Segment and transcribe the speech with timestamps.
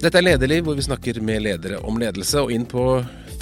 [0.00, 2.40] Dette er Lederliv, hvor vi snakker med ledere om ledelse.
[2.40, 2.82] Og inn på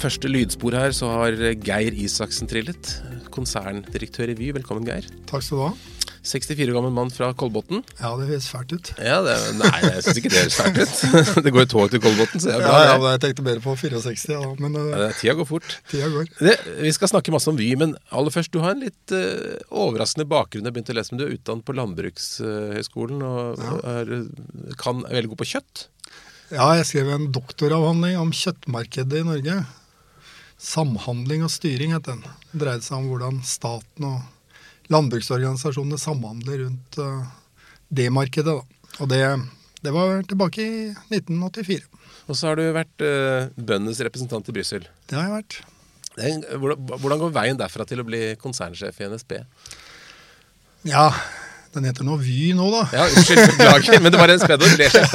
[0.01, 2.97] første lydspor her så har Geir Isaksen trillet.
[3.31, 4.49] Konserndirektør i Vy.
[4.57, 5.07] Velkommen, Geir.
[5.29, 5.71] Takk skal du ha.
[6.27, 7.79] 64 gammel mann fra Kolbotn.
[8.01, 8.89] Ja, det høres fælt ut.
[8.99, 10.97] Ja, det, Nei, jeg syns ikke det høres fælt ut.
[11.45, 12.73] Det går jo tog til Kolbotn, så det er bra.
[12.75, 15.77] Ja, ja, jeg tenkte bedre på 64, ja, men uh, ja, tida går fort.
[15.87, 16.27] Tida går.
[16.43, 19.63] Det, vi skal snakke masse om Vy, men aller først, du har en litt uh,
[19.71, 20.67] overraskende bakgrunn.
[20.67, 23.63] Jeg begynte å lese, men Du er utdannet på Landbrukshøgskolen og
[23.95, 24.13] er,
[24.83, 25.87] kan, er veldig god på kjøtt?
[26.49, 29.55] Ja, jeg skrev en doktoravhandling om kjøttmarkedet i Norge.
[30.57, 32.23] Samhandling og styring het den.
[32.49, 37.27] Det dreide seg om hvordan staten og landbruksorganisasjonene samhandler rundt uh,
[37.93, 38.55] det markedet.
[38.57, 38.95] Da.
[38.97, 39.21] Og det,
[39.85, 40.79] det, var tilbake i
[41.13, 41.85] 1984.
[42.25, 44.89] Og så har du vært uh, bøndenes representant i Brussel.
[45.05, 45.59] Det har jeg vært.
[46.17, 49.37] Hvordan, hvordan går veien derfra til å bli konsernsjef i NSB?
[50.89, 51.11] Ja,
[51.75, 52.85] den heter nå Vy nå, da.
[52.95, 55.13] Ja, Unnskyld, beklager, men det var en spedd Det sjef,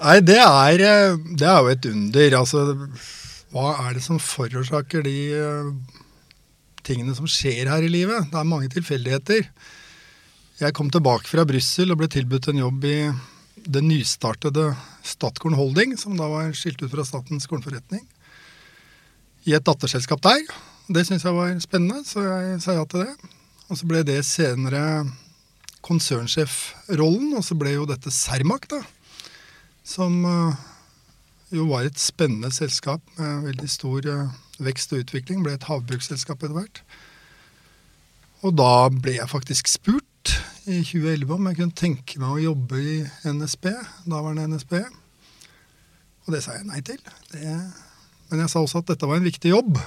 [0.00, 2.36] Nei, det er, eh, det er, jo et under.
[2.38, 2.62] Altså,
[3.52, 5.98] hva er det som forårsaker de uh,
[6.86, 8.30] tingene som skjer her i livet?
[8.30, 9.50] Det er mange tilfeldigheter.
[10.60, 12.96] Jeg kom tilbake fra Brussel og ble tilbudt en jobb i
[13.60, 14.70] det nystartede
[15.04, 18.06] Statkorn Holding, som da var skilt ut fra Statens kornforretning,
[19.44, 20.40] i et datterselskap der.
[20.88, 23.36] Det syntes jeg var spennende, så jeg sa ja til det.
[23.70, 24.82] Og så ble det senere
[25.86, 28.80] konsernsjefrollen, og så ble jo dette Cermaq, da.
[29.86, 30.58] Som uh,
[31.54, 35.44] jo var et spennende selskap med veldig stor uh, vekst og utvikling.
[35.46, 36.82] Ble et havbruksselskap etter hvert.
[38.42, 40.34] Og da ble jeg faktisk spurt
[40.66, 42.98] i 2011 om jeg kunne tenke meg å jobbe i
[43.30, 43.70] NSB,
[44.10, 44.76] daværende NSB.
[46.26, 47.00] Og det sa jeg nei til.
[47.32, 47.54] Det,
[48.30, 49.78] men jeg sa også at dette var en viktig jobb.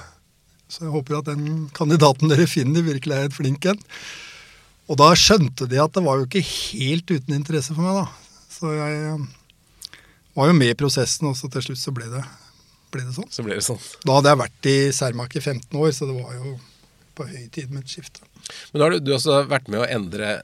[0.74, 3.80] Så jeg håper at den kandidaten dere finner, virkelig er et flink en.
[4.90, 8.40] Og da skjønte de at det var jo ikke helt uten interesse for meg, da.
[8.50, 10.00] Så jeg eh,
[10.34, 12.24] var jo med i prosessen, og så til slutt så ble det,
[12.92, 13.30] ble det sånn.
[13.32, 13.80] Så ble det sånn.
[14.02, 16.56] Da hadde jeg vært i Cermaq i 15 år, så det var jo
[17.14, 18.26] på høy tid med et skifte.
[18.72, 20.36] Men da har du, du også vært med å endre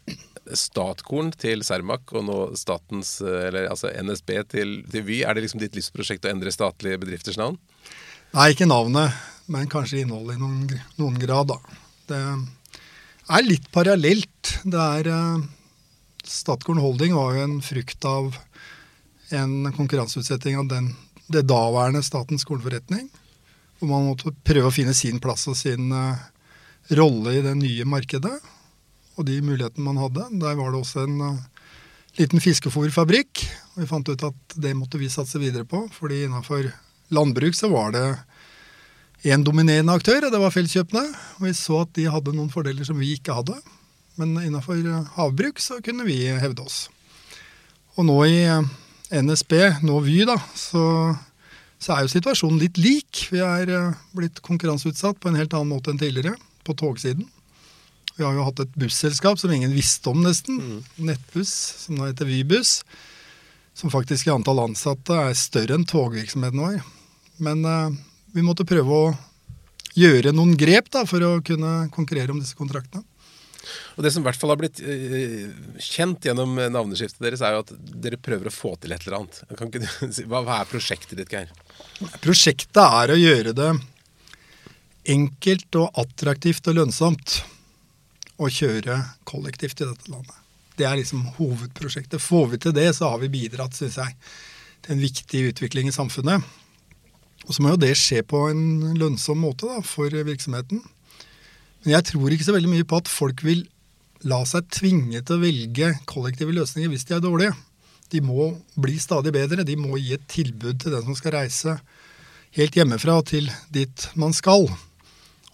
[0.57, 5.21] Statkorn til Cermaq og nå statens, eller altså NSB til, til Vy.
[5.23, 7.59] Er det liksom ditt livsprosjekt å endre statlige bedrifters navn?
[8.35, 9.15] Nei, ikke navnet
[9.50, 10.66] men kanskje innholdet i noen,
[11.00, 11.50] noen, grad.
[11.50, 11.59] Da.
[12.11, 12.21] Det
[13.34, 14.53] er litt parallelt.
[14.62, 15.43] Det er uh,
[16.27, 18.37] Statkorn Holding var jo en frukt av
[19.34, 20.93] en konkurranseutsetting av den,
[21.31, 23.09] det daværende Statens skoleforretning.
[23.81, 26.21] Hvor man måtte prøve å finne sin plass og sin uh,
[26.94, 28.37] rolle i det nye markedet.
[29.19, 30.28] Og de mulighetene man hadde.
[30.39, 31.43] Der var det også en uh,
[32.22, 33.47] liten fiskefôrfabrikk.
[33.75, 35.89] Og vi fant ut at det måtte vi satse videre på.
[35.99, 36.71] fordi innafor
[37.10, 38.06] landbruk så var det
[39.27, 41.03] én dominerende aktør, og det var Felleskjøpene.
[41.39, 43.57] Og vi så at de hadde noen fordeler som vi ikke hadde.
[44.21, 44.81] Men innafor
[45.17, 46.87] havbruk så kunne vi hevde oss.
[47.99, 48.71] Og nå i eh,
[49.21, 50.85] NSB, nå Vy, da, så,
[51.83, 53.27] så er jo situasjonen litt lik.
[53.33, 57.29] Vi er eh, blitt konkurranseutsatt på en helt annen måte enn tidligere, på togsiden.
[58.17, 60.61] Vi har jo hatt et busselskap som ingen visste om, nesten.
[60.61, 60.81] Mm.
[61.09, 61.55] Nettbuss,
[61.85, 62.81] som nå heter Vybuss.
[63.77, 66.81] Som faktisk i antall ansatte er større enn togvirksomheten vår.
[67.41, 68.01] Men eh,
[68.35, 69.13] vi måtte prøve å
[69.99, 73.05] gjøre noen grep da, for å kunne konkurrere om disse kontraktene.
[73.99, 75.51] Og Det som i hvert fall har blitt uh,
[75.85, 79.43] kjent gjennom navneskiftet deres, er jo at dere prøver å få til et eller annet.
[79.51, 81.51] Du, hva, hva, er prosjektet ditt, Geir?
[82.25, 83.71] Prosjektet er å gjøre det
[85.11, 87.41] enkelt og attraktivt og lønnsomt
[88.41, 88.97] å kjøre
[89.29, 90.37] kollektivt i dette landet.
[90.81, 92.23] Det er liksom hovedprosjektet.
[92.23, 94.17] Får vi til det, så har vi bidratt, syns jeg,
[94.81, 96.47] til en viktig utvikling i samfunnet.
[97.49, 100.83] Og så må jo det skje på en lønnsom måte da, for virksomheten.
[101.83, 103.65] Men jeg tror ikke så veldig mye på at folk vil
[104.28, 107.56] la seg tvinge til å velge kollektive løsninger hvis de er dårlige.
[108.11, 109.65] De må bli stadig bedre.
[109.65, 111.78] De må gi et tilbud til den som skal reise
[112.56, 114.67] helt hjemmefra til dit man skal.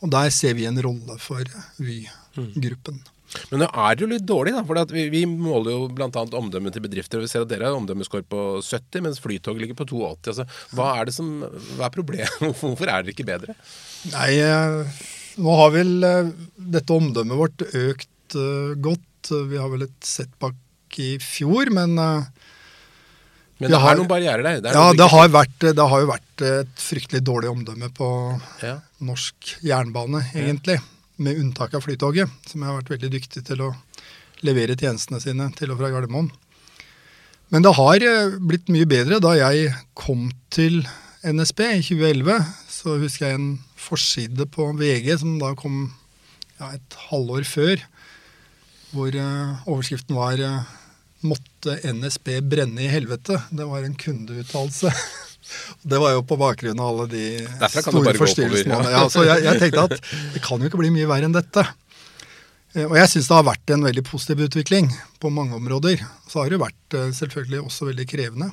[0.03, 1.45] Og der ser vi en rolle for
[1.79, 3.01] Vy-gruppen.
[3.01, 3.16] Mm.
[3.51, 4.63] Men nå er det jo litt dårlig, da.
[4.67, 6.09] For vi, vi, måler jo bl.a.
[6.09, 7.21] omdømmet til bedrifter.
[7.21, 10.33] og Vi ser at dere har omdømmeskår på 70, mens Flytoget ligger på 82.
[10.33, 10.47] Altså,
[10.77, 11.33] hva er det som,
[11.77, 12.41] hva er problemet?
[12.61, 13.57] Hvorfor er dere ikke bedre?
[14.15, 15.05] Nei, eh,
[15.43, 16.33] nå har vel eh,
[16.77, 19.33] dette omdømmet vårt økt uh, godt.
[19.51, 21.99] Vi har vel et setback i fjor, men
[23.57, 24.59] men det har, er noen barrierer der?
[24.61, 28.09] Det ja, det har, vært, det har, jo vært et fryktelig dårlig omdømme på
[28.61, 28.75] ja.
[29.01, 30.77] norsk jernbane, egentlig.
[30.77, 33.73] Ja med unntak av Flytoget, som har vært veldig dyktig til å
[34.45, 36.31] levere tjenestene sine til og fra Gardermoen.
[37.55, 39.21] Men det har eh, blitt mye bedre.
[39.23, 40.83] Da jeg kom til
[41.27, 45.87] NSB i 2011, så husker jeg en forside på VG som da kom
[46.59, 47.83] ja, et halvår før,
[48.95, 50.69] hvor uh, overskriften var uh,
[51.27, 53.39] måtte NSB brenne i helvete.
[53.51, 54.93] Det var en kundeuttalelse.
[55.87, 57.25] Det var jo på bakgrunn av alle de
[57.71, 58.79] store forstyrrelsene.
[58.83, 58.91] ja.
[58.97, 59.97] Ja, så jeg, jeg tenkte at
[60.35, 61.63] det kan jo ikke bli mye verre enn dette.
[62.75, 64.91] Eh, Og jeg syns det har vært en veldig positiv utvikling
[65.23, 66.03] på mange områder.
[66.29, 68.51] Så har det jo vært eh, selvfølgelig også veldig krevende.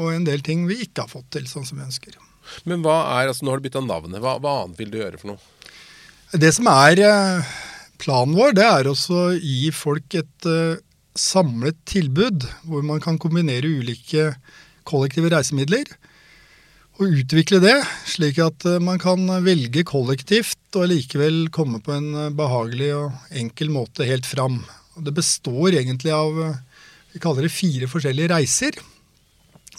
[0.00, 2.16] Og en del ting vi ikke har fått til sånn som vi ønsker.
[2.68, 4.20] Men hva er, altså nå har du bytta navnet.
[4.24, 5.52] Hva, hva annet vil du gjøre for noe?
[6.34, 7.52] Det som er eh,
[8.02, 10.48] planen vår, det er også å gi folk et
[11.14, 14.32] samlet tilbud, hvor man kan kombinere ulike
[14.88, 15.88] kollektive reisemidler.
[16.94, 17.74] Og utvikle det,
[18.06, 23.34] slik at eh, man kan velge kollektivt og likevel komme på en eh, behagelig og
[23.34, 24.60] enkel måte helt fram.
[24.94, 26.60] Og det består egentlig av eh,
[27.14, 28.78] vi kaller det fire forskjellige reiser.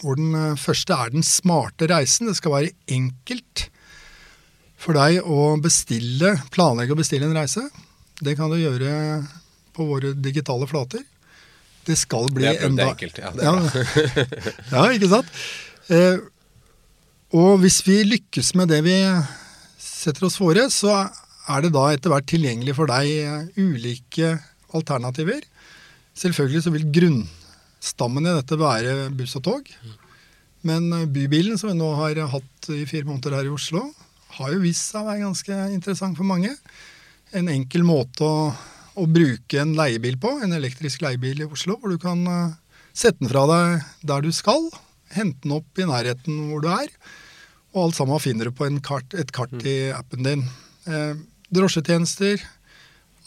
[0.01, 2.27] Hvor den første er den smarte reisen.
[2.27, 3.69] Det skal være enkelt
[4.79, 7.63] for deg å bestille, planlegge og bestille en reise.
[8.19, 8.91] Det kan du gjøre
[9.75, 11.03] på våre digitale flater.
[11.85, 13.19] Det skal bli Det enda enkelt.
[13.21, 15.29] Ja, er ja, ikke sant?
[15.93, 16.17] Eh,
[17.35, 18.97] og hvis vi lykkes med det vi
[19.81, 20.95] setter oss fore, så
[21.51, 24.33] er det da etter hvert tilgjengelig for deg eh, ulike
[24.75, 25.43] alternativer.
[26.17, 29.69] Selvfølgelig så vil grunnstammen i dette være buss og tog.
[30.65, 33.85] Men eh, bybilen, som vi nå har hatt i fire måneder her i Oslo,
[34.39, 36.51] har jo vist seg å være ganske interessant for mange.
[37.35, 38.49] En enkel måte å,
[38.95, 42.57] å bruke en leiebil på, en elektrisk leiebil i Oslo, hvor du kan eh,
[42.95, 44.69] sette den fra deg der du skal,
[45.15, 46.91] hente den opp i nærheten hvor du er,
[47.75, 50.45] og alt sammen finner du på en kart, et kart i appen din.
[50.87, 51.17] Eh,
[51.51, 52.39] drosjetjenester,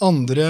[0.05, 0.49] andre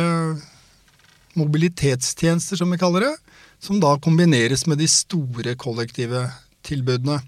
[1.39, 3.15] mobilitetstjenester, som vi kaller det,
[3.63, 6.29] som da kombineres med de store kollektive
[6.67, 7.19] tilbudene.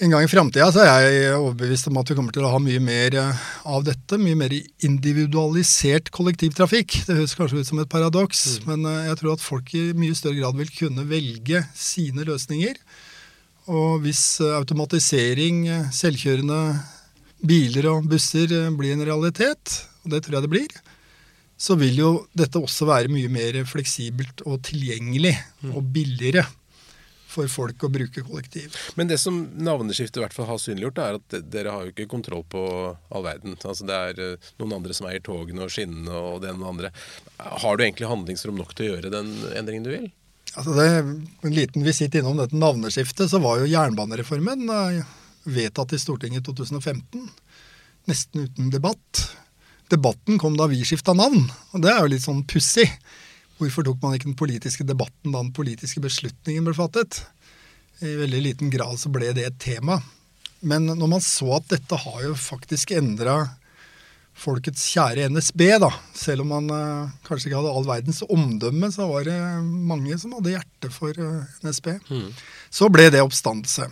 [0.00, 2.80] En gang i framtida er jeg overbevist om at vi kommer til å ha mye
[2.80, 4.16] mer eh, av dette.
[4.16, 4.54] Mye mer
[4.86, 7.02] individualisert kollektivtrafikk.
[7.04, 10.16] Det høres kanskje ut som et paradoks, men eh, jeg tror at folk i mye
[10.16, 12.80] større grad vil kunne velge sine løsninger.
[13.68, 16.62] Og hvis eh, automatisering, selvkjørende
[17.44, 20.80] biler og busser blir en realitet, og det tror jeg det blir,
[21.60, 25.36] så vil jo dette også være mye mer fleksibelt og tilgjengelig
[25.74, 26.46] og billigere
[27.30, 28.74] for folk å bruke kollektiv.
[28.98, 32.08] Men det som navneskiftet i hvert fall har synliggjort, er at dere har jo ikke
[32.10, 33.56] kontroll på all verden.
[33.62, 36.66] Altså Det er eh, noen andre som eier togene og skinnene og det ene og
[36.66, 36.92] det andre.
[37.64, 40.10] Har du egentlig handlingsrom nok til å gjøre den endringen du vil?
[40.58, 40.88] Altså det,
[41.46, 45.16] en liten visitt innom dette navneskiftet, så var jo jernbanereformen eh,
[45.46, 47.28] vedtatt i Stortinget i 2015.
[48.10, 49.28] Nesten uten debatt.
[49.90, 52.88] Debatten kom da vi skifta navn, og det er jo litt sånn pussig.
[53.60, 57.22] Hvorfor tok man ikke den politiske debatten da den politiske beslutningen ble fattet?
[58.00, 59.98] I veldig liten grad så ble det et tema.
[60.64, 63.42] Men når man så at dette har jo faktisk endra
[64.40, 65.90] folkets kjære NSB, da.
[66.16, 70.32] Selv om man eh, kanskje ikke hadde all verdens omdømme, så var det mange som
[70.38, 71.92] hadde hjerte for eh, NSB.
[72.72, 73.90] Så ble det oppstandelse.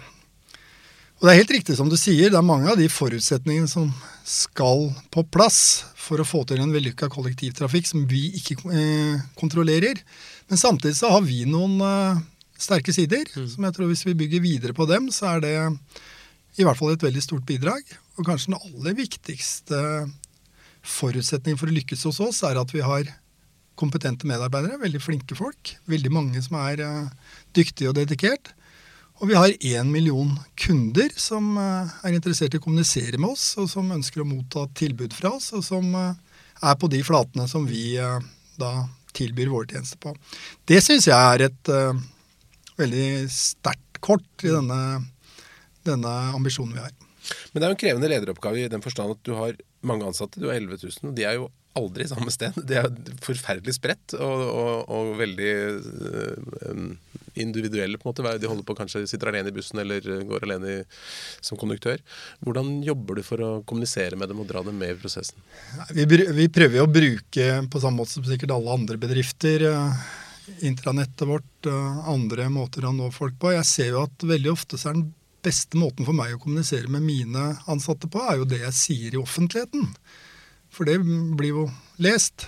[1.18, 3.88] Og det er helt riktig som du sier, det er mange av de forutsetningene som
[4.22, 5.60] skal på plass
[5.98, 9.98] for å få til en vellykka kollektivtrafikk som vi ikke eh, kontrollerer.
[10.46, 12.20] Men samtidig så har vi noen eh,
[12.54, 15.54] sterke sider, som jeg tror hvis vi bygger videre på dem, så er det
[16.58, 17.82] i hvert fall et veldig stort bidrag.
[18.14, 19.80] Og kanskje den aller viktigste
[20.86, 23.10] forutsetningen for å lykkes hos oss, er at vi har
[23.78, 25.74] kompetente medarbeidere, veldig flinke folk.
[25.90, 28.54] Veldig mange som er eh, dyktige og dedikert.
[29.18, 33.50] Og vi har én million kunder som eh, er interessert i å kommunisere med oss,
[33.58, 36.12] og som ønsker å motta tilbud fra oss, og som eh,
[36.62, 38.20] er på de flatene som vi eh,
[38.58, 38.72] da
[39.18, 40.14] tilbyr våre tjenester på.
[40.68, 41.96] Det syns jeg er et uh,
[42.78, 45.00] veldig sterkt kort i denne,
[45.86, 46.92] denne ambisjonen vi har.
[47.50, 49.56] Men det er jo en krevende lederoppgave i den forstand at du har
[49.88, 50.38] mange ansatte.
[50.38, 52.56] Du har 11 000, og de er jo aldri samme sted.
[52.68, 52.88] Det er
[53.24, 57.08] forferdelig spredt og, og, og veldig eh,
[57.42, 58.38] individuelle, på en måte.
[58.40, 60.78] De holder på kanskje sitter alene i bussen eller går alene i,
[61.44, 62.00] som konduktør.
[62.44, 65.38] Hvordan jobber du for å kommunisere med dem og dra dem med i prosessen?
[65.94, 70.08] Vi, vi prøver å bruke, på samme måte som sikkert alle andre bedrifter, eh,
[70.66, 73.54] intranettet vårt, eh, andre måter å nå folk på.
[73.54, 75.10] Jeg ser jo at veldig ofte så er den
[75.44, 79.14] beste måten for meg å kommunisere med mine ansatte på, er jo det jeg sier
[79.14, 79.92] i offentligheten.
[80.74, 81.66] For det blir jo
[82.02, 82.46] lest.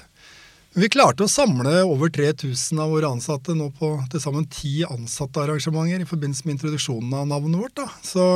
[0.79, 6.05] Vi klarte å samle over 3000 av våre ansatte nå på til sammen ti ansattearrangementer
[6.05, 7.75] i forbindelse med introduksjonen av navnet vårt.
[7.81, 7.89] Da.
[8.07, 8.27] Så,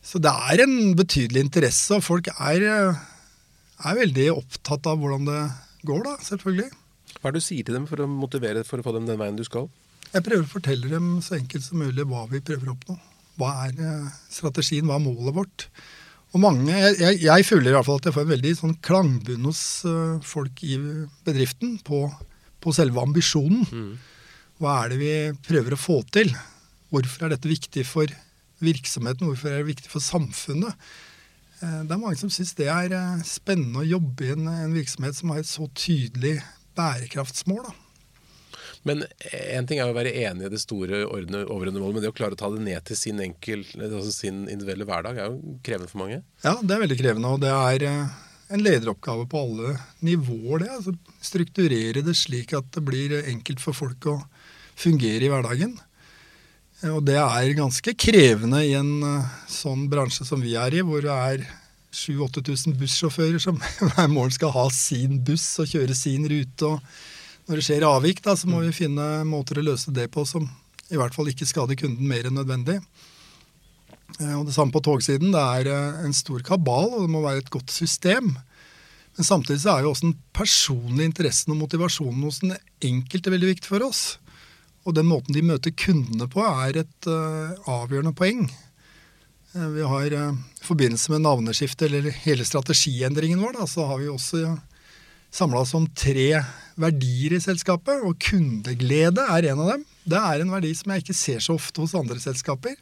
[0.00, 5.42] så det er en betydelig interesse, og folk er, er veldig opptatt av hvordan det
[5.86, 6.70] går, da, selvfølgelig.
[7.18, 9.20] Hva er det du sier til dem for å motivere for å få dem den
[9.20, 9.68] veien du skal?
[10.14, 12.96] Jeg prøver å fortelle dem så enkelt som mulig hva vi prøver å oppnå.
[13.36, 15.68] Hva er eh, strategien, hva er målet vårt?
[16.36, 18.74] Og mange, Jeg, jeg, jeg føler i hvert fall at jeg får en veldig sånn
[18.84, 20.76] klangbunn hos eh, folk i
[21.24, 22.02] bedriften på,
[22.60, 23.64] på selve ambisjonen.
[24.60, 25.12] Hva er det vi
[25.48, 26.28] prøver å få til?
[26.92, 28.12] Hvorfor er dette viktig for
[28.64, 29.28] virksomheten?
[29.30, 30.76] Hvorfor er det viktig for samfunnet?
[31.62, 34.76] Eh, Det er mange som syns det er eh, spennende å jobbe i en, en
[34.76, 36.36] virksomhet som har et så tydelig
[36.76, 37.64] bærekraftsmål.
[37.70, 37.74] Da.
[38.86, 39.02] Men
[39.32, 42.16] en ting er å være enig i det store ordne- overordnede målet, men det å
[42.16, 45.90] klare å ta det ned til sin, enkel, altså sin individuelle hverdag er jo krevende
[45.90, 46.20] for mange.
[46.44, 48.14] Ja, det er veldig krevende, og det er eh,
[48.54, 49.72] en lederoppgave på alle
[50.06, 50.62] nivåer.
[50.62, 50.70] det.
[50.76, 50.94] Altså,
[51.26, 54.20] strukturere det slik at det blir enkelt for folk å
[54.78, 55.74] fungere i hverdagen.
[56.84, 60.84] Eh, Og det er ganske krevende i en eh, sånn bransje som vi er i,
[60.86, 61.46] hvor det er
[61.96, 63.58] 7000-8000 bussjåfører som
[63.96, 66.70] hver morgen skal ha sin buss og kjøre sin rute.
[66.76, 66.80] og
[67.46, 70.48] Når det skjer avvik, da, så må vi finne måter å løse det på som
[70.90, 72.80] i hvert fall ikke skader kunden mer enn nødvendig.
[74.20, 75.32] Eh, Og Det samme på togsiden.
[75.34, 78.34] Det er eh, en stor kabal, og det må være et godt system.
[79.16, 83.54] Men samtidig så er jo også den personlige interessen og motivasjonen hos den enkelte veldig
[83.54, 84.18] viktig for oss.
[84.86, 88.44] Og den måten de møter kundene på, er et uh, avgjørende poeng.
[89.56, 94.12] Vi har uh, I forbindelse med navneskiftet, eller hele strategiendringen vår, da, så har vi
[94.12, 94.60] også uh,
[95.32, 96.28] samla oss om tre
[96.80, 98.04] verdier i selskapet.
[98.06, 99.84] Og kundeglede er en av dem.
[100.06, 102.76] Det er en verdi som jeg ikke ser så ofte hos andre selskaper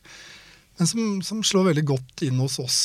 [0.78, 2.78] men som, som slår veldig godt inn hos oss.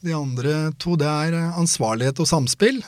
[0.00, 2.80] De andre to det er eh, ansvarlighet og samspill.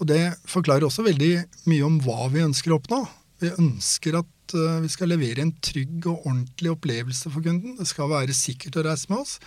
[0.00, 1.32] Og det forklarer også veldig
[1.70, 3.04] mye om hva vi ønsker å oppnå.
[3.42, 7.78] Vi ønsker at eh, vi skal levere en trygg og ordentlig opplevelse for kunden.
[7.78, 9.38] Det skal være sikkert å reise med oss.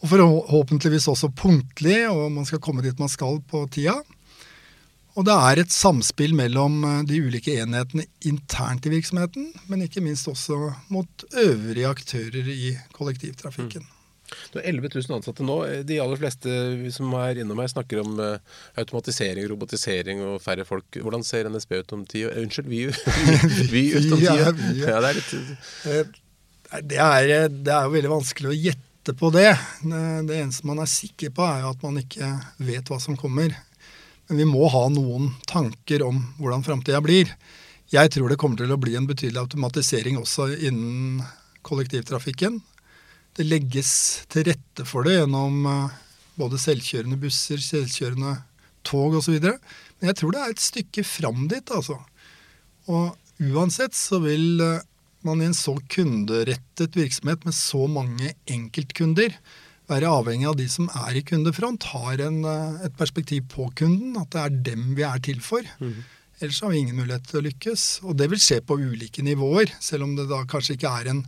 [0.00, 3.98] Og forhåpentligvis også punktlig, og man skal komme dit man skal på tida.
[5.20, 10.00] Og det er et samspill mellom eh, de ulike enhetene internt i virksomheten, men ikke
[10.04, 10.56] minst også
[10.94, 13.84] mot øvrige aktører i kollektivtrafikken.
[14.52, 15.56] Du har 11 000 ansatte nå.
[15.88, 16.52] De aller fleste
[16.94, 18.36] som er innom her, snakker om eh,
[18.78, 20.86] automatisering, robotisering og færre folk.
[21.02, 22.36] Hvordan ser NSB ut om ti år?
[22.38, 22.84] Eh, Unnskyld, vi,
[23.74, 24.62] vi ut om ti Ja, år?
[24.78, 25.00] ja.
[25.02, 25.34] Det er litt
[25.90, 26.14] Eh,
[26.86, 29.48] Det er, eh, det er jo veldig vanskelig å gjette på det.
[29.82, 32.30] Det det eneste man er sikker på, er jo at man ikke
[32.62, 33.50] vet hva som kommer.
[34.30, 37.32] Men vi må ha noen tanker om hvordan framtida blir.
[37.90, 41.24] Jeg tror det kommer til å bli en betydelig automatisering også innen
[41.66, 42.60] kollektivtrafikken.
[43.34, 43.90] Det legges
[44.30, 45.96] til rette for det gjennom eh,
[46.38, 48.36] både selvkjørende busser, selvkjørende
[48.86, 49.40] tog osv.
[49.42, 51.98] Men jeg tror det er et stykke fram dit, altså.
[52.86, 54.86] Og uansett så vil eh,
[55.26, 59.34] man i en så kunderettet virksomhet med så mange enkeltkunder
[59.90, 64.16] være avhengig av de som er i kundefront, har en, eh, et perspektiv på kunden,
[64.20, 65.62] at det er dem vi er til for.
[66.40, 68.04] Ellers har vi ingen mulighet til å lykkes.
[68.08, 71.24] Og det vil skje på ulike nivåer, selv om det da kanskje ikke er en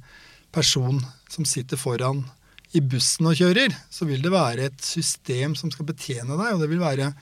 [0.53, 2.25] person som sitter foran
[2.73, 6.61] i bussen og kjører, så vil det være et system som skal betjene deg, og
[6.61, 7.13] det vil være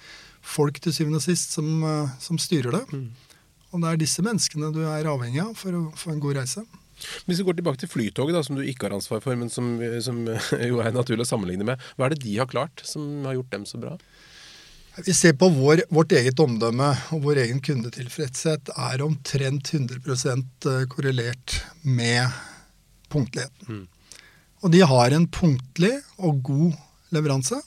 [0.41, 2.85] folk til syvende og sist som, eh, som styrer det.
[3.73, 6.63] Og det er disse menneskene du er avhengig av for å få en god reise.
[7.27, 9.77] Hvis vi går tilbake til Flytoget, da, som du ikke har ansvar for, men som,
[10.05, 10.25] som
[10.71, 11.87] jo er naturlig å sammenligne med.
[11.97, 13.95] Hva er det de har klart som har gjort dem så bra?
[15.07, 21.61] Vi ser på vår, vårt eget omdømme og vår egen kundetilfredshet er omtrent 100% korrelert
[21.87, 22.27] med
[23.11, 23.87] punktligheten.
[24.61, 26.79] Og de har en punktlig og god
[27.15, 27.61] leveranse.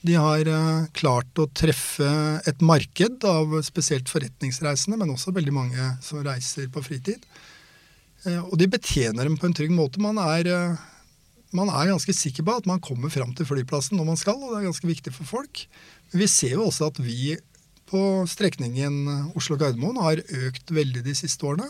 [0.00, 2.08] De har eh, klart å treffe
[2.48, 7.26] et marked av spesielt forretningsreisende, men også veldig mange som reiser på fritid.
[8.26, 10.02] Eh, og de betjener dem på en trygg måte.
[10.02, 10.80] Man er, eh,
[11.56, 14.52] man er ganske sikker på at man kommer fram til flyplassen når man skal, og
[14.52, 15.66] det er ganske viktig for folk.
[16.12, 17.36] Men vi ser jo også at vi
[17.90, 21.66] på strekningen Oslo-Gardermoen har økt veldig de siste årene.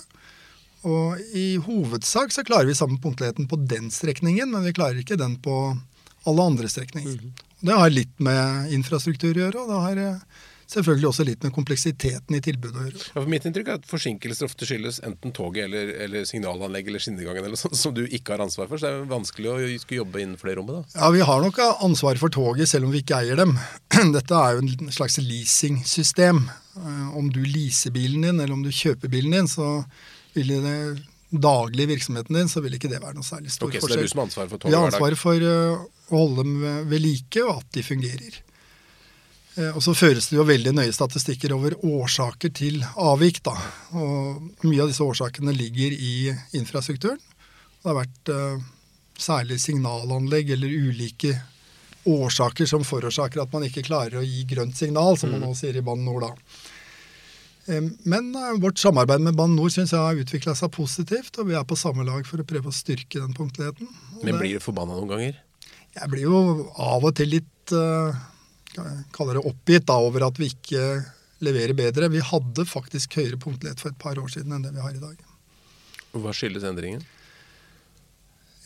[0.84, 5.18] Og i hovedsak så klarer vi samme punktligheten på den strekningen, men vi klarer ikke
[5.20, 5.76] den på
[6.28, 7.20] alle andre strekninger.
[7.60, 10.38] Det har litt med infrastruktur å gjøre, og det har eh,
[10.70, 13.00] selvfølgelig også litt med kompleksiteten i tilbudet å gjøre.
[13.10, 17.02] Ja, for mitt inntrykk er at forsinkelser ofte skyldes enten toget eller, eller signalanlegg eller
[17.04, 18.78] skinnegangen eller sånt, som du ikke har ansvar for.
[18.80, 20.80] Så det er vanskelig å skulle jobbe innenfor det rommet.
[20.80, 21.00] da.
[21.04, 23.56] Ja, Vi har nok ansvar for toget, selv om vi ikke eier dem.
[24.16, 26.44] Dette er jo en slags leasingsystem.
[26.76, 29.84] Eh, Om du leaser bilen din, eller om du kjøper bilen din, så
[30.34, 30.76] vil det
[31.30, 34.02] daglig virksomheten din, så vil ikke det være noe særlig stor Ok, Så det er
[34.06, 34.96] du som har ansvaret for Vi toget har hver dag?
[34.98, 36.54] ansvaret for eh, å holde dem
[36.90, 38.38] ved like, og at de fungerer.
[39.60, 43.42] Eh, Og så føres det jo veldig nøye statistikker over årsaker til avvik.
[43.44, 43.56] da.
[43.92, 47.20] Og Mye av disse årsakene ligger i infrastrukturen.
[47.80, 48.66] Det har vært eh,
[49.20, 51.36] særlig signalanlegg eller ulike
[52.08, 55.76] årsaker som forårsaker at man ikke klarer å gi grønt signal, som man nå sier
[55.76, 56.20] i Bane NOR.
[56.28, 56.32] da.
[57.74, 61.48] Eh, Men eh, vårt samarbeid med Bane NOR synes jeg har utvikla seg positivt, og
[61.52, 63.88] vi er på samme lag for å prøve å styrke den punktligheten.
[64.24, 65.38] Men blir du forbanna noen ganger?
[65.90, 66.40] jeg blir jo
[66.78, 68.14] av og til litt uh,
[69.14, 70.84] kaller det oppgitt da, over at vi ikke
[71.44, 72.10] leverer bedre.
[72.12, 75.02] Vi hadde faktisk høyere punktlighet for et par år siden enn det vi har i
[75.02, 75.16] dag.
[76.12, 77.02] Hva skyldes endringen?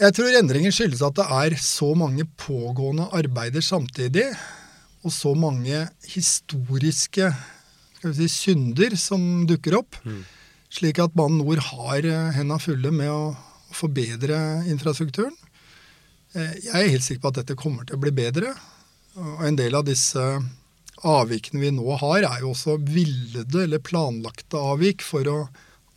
[0.00, 4.26] Jeg tror endringen skyldes at det er så mange pågående arbeider samtidig,
[5.04, 7.28] og så mange historiske
[8.02, 10.00] si, synder som dukker opp.
[10.02, 10.25] Mm.
[10.75, 13.34] Slik at Bane NOR har eh, henda fulle med å
[13.75, 15.37] forbedre infrastrukturen.
[16.34, 18.50] Eh, jeg er helt sikker på at dette kommer til å bli bedre.
[19.14, 20.23] Og en del av disse
[21.04, 25.38] avvikene vi nå har, er jo også villede eller planlagte avvik for å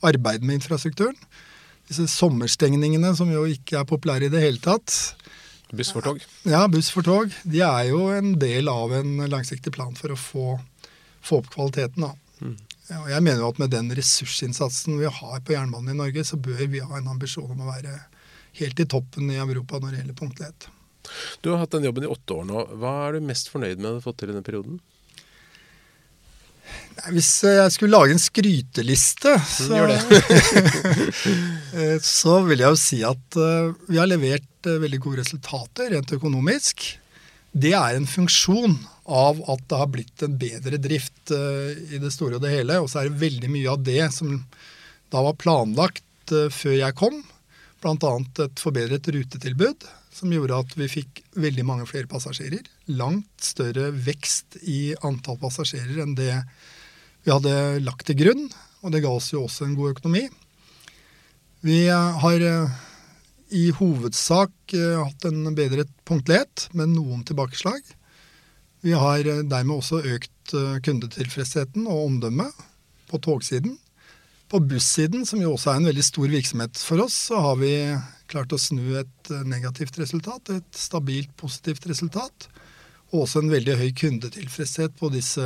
[0.06, 1.18] arbeide med infrastrukturen.
[1.88, 4.94] Disse sommerstengningene, som jo ikke er populære i det hele tatt.
[5.72, 6.22] Buss for tog?
[6.48, 7.34] Ja, buss for tog.
[7.48, 10.46] De er jo en del av en langsiktig plan for å få,
[11.24, 12.08] få opp kvaliteten.
[12.08, 12.14] da.
[12.44, 12.56] Mm.
[12.88, 16.40] Ja, jeg mener jo at med den ressursinnsatsen vi har på jernbanen i Norge, så
[16.40, 17.98] bør vi ha en ambisjon om å være
[18.62, 20.70] helt i toppen i Europa når det gjelder punktlighet.
[21.42, 22.68] Du har hatt den jobben i åtte år nå.
[22.82, 24.80] Hva er du mest fornøyd med å ha fått til i den perioden?
[27.14, 29.82] Hvis jeg skulle lage en skryteliste, mm, så,
[32.18, 36.16] så vil jeg jo si at eh, vi har levert eh, veldig gode resultater rent
[36.18, 36.88] økonomisk.
[37.54, 38.76] Det er en funksjon
[39.08, 42.82] av at det har blitt en bedre drift eh, i det store og det hele.
[42.82, 44.34] Og så er det veldig mye av det som
[45.14, 47.22] da var planlagt før jeg kom.
[47.80, 48.14] Bl.a.
[48.44, 49.86] et forbedret rutetilbud
[50.18, 52.66] som gjorde at vi fikk veldig mange flere passasjerer.
[52.98, 56.34] Langt større vekst i antall passasjerer enn det
[57.28, 58.48] vi hadde lagt til grunn.
[58.86, 60.28] Og det ga oss jo også en god økonomi.
[61.66, 62.76] Vi har eh,
[63.58, 67.82] i hovedsak eh, hatt en bedre punktlighet, med noen tilbakeslag.
[68.86, 70.32] Vi har eh, dermed også økt
[70.86, 72.62] kundetilfredsheten og omdømmet
[73.12, 73.74] på togsiden.
[74.48, 77.74] På bussiden, som jo også er en veldig stor virksomhet for oss, så har vi
[78.32, 82.48] klart å snu et eh, negativt resultat, et stabilt positivt resultat.
[83.14, 85.44] Og også en veldig høy kundetilfredshet på disse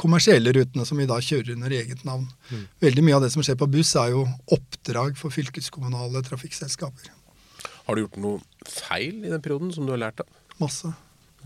[0.00, 2.28] kommersielle rutene som vi da kjører under eget navn.
[2.50, 2.66] Mm.
[2.84, 7.10] Veldig mye av det som skjer på buss, er jo oppdrag for fylkeskommunale trafikkselskaper.
[7.86, 10.30] Har du gjort noe feil i den perioden som du har lært av?
[10.60, 10.92] Masse.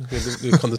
[0.01, 0.79] Du, kan du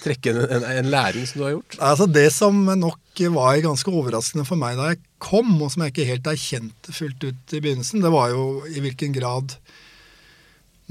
[0.00, 1.76] trekke en, en, en, læring som du har gjort?
[1.90, 5.92] Altså Det som nok var ganske overraskende for meg da jeg kom, og som jeg
[5.92, 9.58] ikke helt erkjente fullt ut i begynnelsen, det var jo i hvilken grad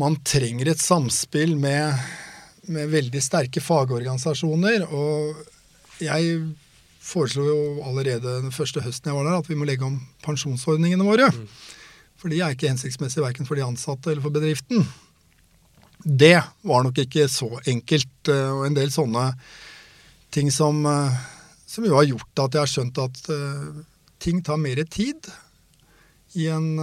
[0.02, 1.96] man trenger et samspill med,
[2.68, 4.86] med veldig sterke fagorganisasjoner.
[4.92, 6.42] Og jeg
[7.06, 11.08] foreslo jo allerede den første høsten jeg var der, at vi må legge om pensjonsordningene
[11.08, 11.32] våre.
[11.32, 11.48] Mm.
[12.20, 14.86] For de er ikke hensiktsmessige verken for de ansatte eller for bedriften.
[16.06, 18.30] Det var nok ikke så enkelt.
[18.30, 19.32] Eh, og en del sånne
[20.34, 21.18] ting som, eh,
[21.66, 23.82] som jo har gjort at jeg har skjønt at uh,
[24.22, 25.28] ting tar mer tid
[26.38, 26.78] i en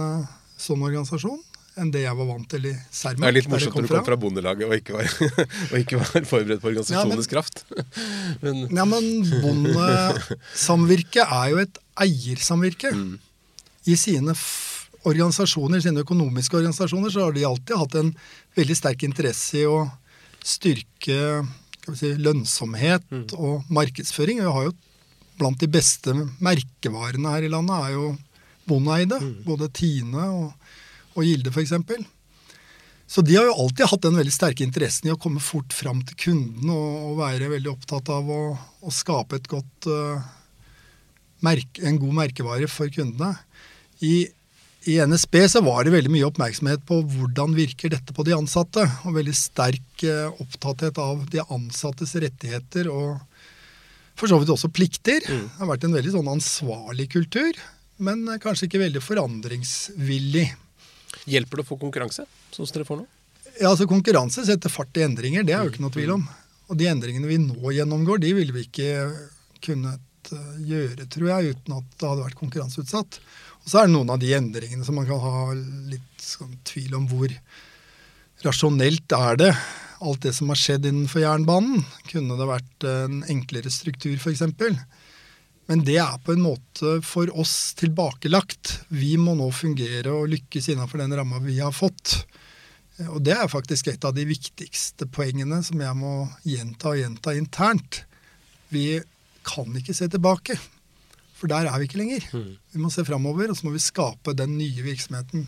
[0.59, 1.39] sånn organisasjon
[1.79, 3.23] enn det jeg var vant til i Cermaq.
[3.23, 5.09] Det er litt morsomt når du kom fra Bondelaget og ikke var,
[5.71, 7.63] og ikke var forberedt på organisasjonens ja, kraft.
[8.43, 8.61] men.
[8.69, 9.07] Ja, men
[9.41, 12.93] bondesamvirket er jo et eiersamvirke.
[12.93, 13.15] Mm.
[13.89, 14.35] I sine
[15.03, 18.13] organisasjoner, sine økonomiske organisasjoner, så har de alltid hatt en
[18.57, 19.83] veldig sterk interesse i å
[20.43, 21.19] styrke
[21.91, 23.27] si, lønnsomhet mm.
[23.37, 24.41] og markedsføring.
[24.43, 24.75] Vi har jo
[25.39, 26.13] blant de beste
[26.43, 28.09] merkevarene her i landet er jo
[28.69, 29.19] bondeeide.
[29.19, 29.37] Mm.
[29.47, 30.75] Både Tine og,
[31.15, 31.73] og Gilde f.eks.
[33.13, 35.99] Så de har jo alltid hatt den veldig sterke interessen i å komme fort fram
[36.07, 40.23] til kunden og, og være veldig opptatt av å, å skape et godt, uh,
[41.45, 43.35] merke, en god merkevare for kundene.
[44.01, 44.31] I
[44.89, 48.83] i NSB så var det veldig mye oppmerksomhet på hvordan virker dette på de ansatte.
[49.07, 53.21] Og veldig sterk eh, opptatthet av de ansattes rettigheter og
[54.19, 55.23] for så vidt også plikter.
[55.25, 55.47] Mm.
[55.47, 57.57] Det har vært en veldig sånn ansvarlig kultur,
[58.03, 60.47] men eh, kanskje ikke veldig forandringsvillig.
[61.29, 63.09] Hjelper det å få konkurranse, sånn som dere får nå?
[63.59, 66.23] Ja, altså Konkurranse setter fart i endringer, det er jo ikke noe tvil om.
[66.71, 68.93] Og de endringene vi nå gjennomgår, de ville vi ikke
[69.63, 73.19] kunnet eh, gjøre, tror jeg, uten at det hadde vært konkurranseutsatt.
[73.63, 76.97] Og så er det noen av de endringene som man kan ha litt sånn tvil
[76.97, 77.31] om hvor
[78.43, 79.53] rasjonelt er det.
[80.03, 81.85] Alt det som har skjedd innenfor jernbanen.
[82.09, 84.43] Kunne det vært en enklere struktur, f.eks.?
[85.71, 88.81] Men det er på en måte for oss tilbakelagt.
[88.91, 92.17] Vi må nå fungere og lykkes innenfor den ramma vi har fått.
[93.07, 97.37] Og det er faktisk et av de viktigste poengene som jeg må gjenta og gjenta
[97.39, 98.03] internt.
[98.75, 98.99] Vi
[99.47, 100.59] kan ikke se tilbake.
[101.43, 102.23] For der er vi ikke lenger.
[102.31, 102.51] Mm.
[102.71, 105.41] Vi må se framover, og så må vi skape den nye virksomheten.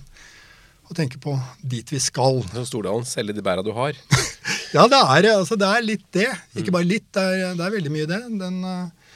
[0.89, 2.41] Og tenke på dit vi skal.
[2.51, 3.95] Så Stordalen, selge de bæra du har?
[4.75, 6.27] ja, det er, altså, det er, litt det.
[6.51, 6.75] Ikke mm.
[6.75, 8.19] bare litt, det er, det er veldig mye det.
[8.41, 9.15] Den uh,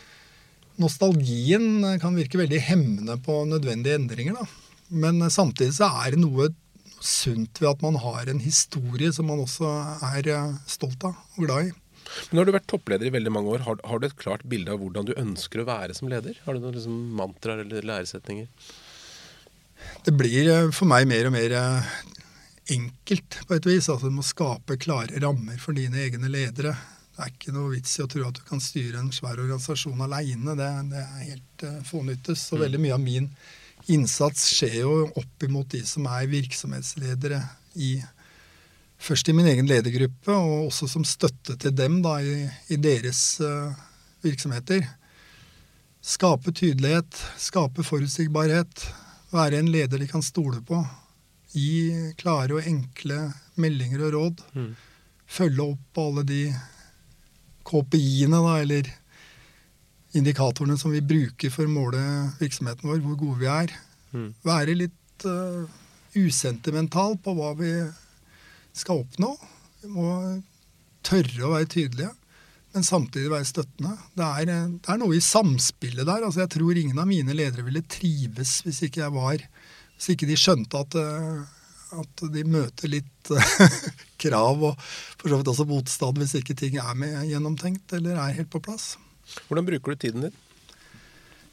[0.80, 4.40] nostalgien kan virke veldig hemmende på nødvendige endringer.
[4.40, 4.80] Da.
[5.04, 6.48] Men uh, samtidig så er det noe
[7.04, 9.68] sunt ved at man har en historie som man også
[10.14, 11.78] er uh, stolt av og glad i.
[12.30, 13.66] Men Nå har du vært toppleder i veldig mange år.
[13.68, 16.38] Har, har, du et klart bilde av hvordan du ønsker å være som leder?
[16.46, 18.48] Har du noen liksom, mantraer eller læresetninger?
[20.06, 21.92] Det blir eh, for meg mer og mer eh,
[22.76, 23.90] enkelt på et vis.
[23.90, 26.76] Altså Du må skape klare rammer for dine egne ledere.
[27.16, 30.06] Det er ikke noe vits i å tro at du kan styre en svær organisasjon
[30.06, 30.56] aleine.
[30.56, 32.46] Det, det, er helt uh, fånyttes.
[32.54, 32.64] Og mm.
[32.64, 33.28] veldig mye av min
[33.92, 37.42] innsats skjer jo opp imot de som er virksomhetsledere
[37.80, 37.98] i
[39.00, 43.22] Først i min egen ledergruppe, og også som støtte til dem da, i, i deres
[43.40, 43.72] uh,
[44.26, 44.84] virksomheter.
[46.04, 48.84] Skape tydelighet, skape forutsigbarhet.
[49.32, 50.82] Være en leder de kan stole på.
[51.56, 54.44] Gi klare og enkle meldinger og råd.
[54.56, 54.74] Mm.
[55.30, 56.44] Følge opp alle de
[57.70, 58.90] KPI-ene, da, eller
[60.18, 62.02] indikatorene som vi bruker for å måle
[62.40, 63.74] virksomheten vår, hvor gode vi er.
[64.12, 64.30] Mm.
[64.44, 65.64] Være litt uh,
[66.18, 67.74] usentimental på hva vi
[68.76, 69.34] skal oppnå.
[69.84, 70.08] Vi må
[71.06, 72.12] tørre å være tydelige,
[72.76, 73.96] men samtidig være støttende.
[74.18, 76.26] Det er, det er noe i samspillet der.
[76.26, 79.40] altså Jeg tror ingen av mine ledere ville trives hvis ikke jeg var
[79.96, 81.40] Hvis ikke de skjønte at, eh,
[82.04, 83.32] at de møter litt
[84.24, 84.84] krav og
[85.20, 88.62] for så vidt også motstand hvis ikke ting er med gjennomtenkt eller er helt på
[88.64, 88.94] plass.
[89.48, 90.38] Hvordan bruker du tiden din?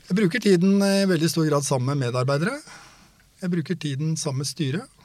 [0.07, 2.61] Jeg bruker tiden i veldig stor grad sammen med medarbeidere.
[3.41, 4.96] Jeg bruker tiden sammen med styret.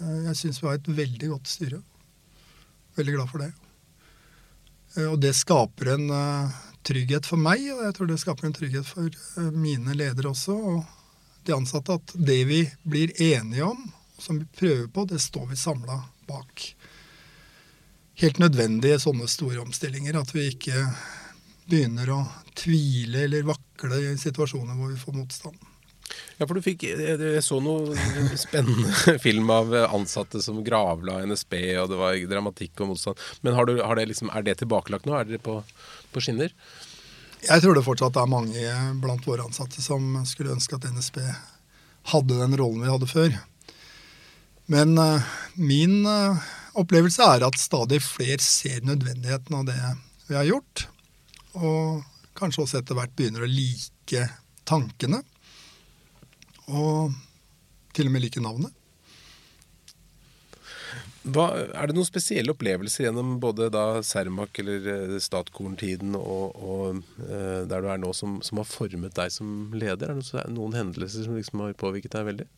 [0.00, 1.80] Eh, jeg syns vi har et veldig godt styre.
[2.98, 3.50] Veldig glad for det.
[4.96, 8.56] Eh, og det skaper en eh, trygghet for meg, og jeg tror det skaper en
[8.56, 10.80] trygghet for mine ledere også, og
[11.44, 13.84] de ansatte, at det vi blir enige om,
[14.20, 15.96] som vi prøver på, det står vi samla
[16.28, 16.66] bak.
[18.20, 20.18] Helt nødvendige sånne store omstillinger.
[20.20, 20.82] At vi ikke
[21.70, 22.20] begynner å
[22.58, 25.69] tvile eller vakle i situasjoner hvor vi får motstand.
[26.40, 27.94] Ja, for du fikk Jeg så noe
[28.40, 33.20] spennende film av ansatte som gravla NSB, og det var dramatikk og motstand.
[33.44, 35.16] Men har du, har det liksom, er det tilbakelagt nå?
[35.18, 35.60] Er dere på,
[36.14, 36.54] på, skinner?
[37.44, 41.22] Jeg tror det fortsatt er mange blant våre ansatte som skulle ønske at NSB
[42.12, 43.36] hadde den rollen vi hadde før.
[44.70, 45.24] Men uh,
[45.58, 46.38] min uh,
[46.78, 49.80] opplevelse er at stadig flere ser nødvendigheten av det
[50.28, 50.86] vi har gjort.
[51.58, 52.04] Og
[52.38, 54.28] kanskje også etter hvert begynner å like
[54.68, 55.24] tankene
[56.70, 57.16] og
[57.96, 58.74] til og med like navnet.
[61.20, 67.02] Hva, er det noen spesielle opplevelser gjennom både da Cermaq eller eh, Statkorn-tiden og, og,
[67.26, 70.14] eh, der du er nå, som, som, har formet deg som leder?
[70.14, 72.48] Er det noen, hendelser som liksom har påvirket deg veldig?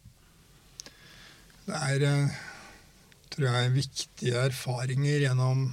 [1.66, 2.38] Det er eh,
[3.34, 5.66] tror jeg, viktige erfaringer gjennom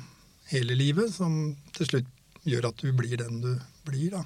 [0.49, 1.38] hele livet som
[1.78, 2.15] til slutt
[2.49, 3.54] gjør at du blir den du
[3.86, 4.17] blir.
[4.17, 4.25] da.